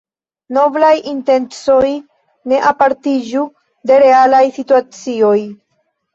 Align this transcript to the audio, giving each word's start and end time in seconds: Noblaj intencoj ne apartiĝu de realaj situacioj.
Noblaj 0.55 0.93
intencoj 1.11 1.89
ne 2.53 2.63
apartiĝu 2.71 3.45
de 3.93 4.01
realaj 4.07 4.43
situacioj. 4.59 5.37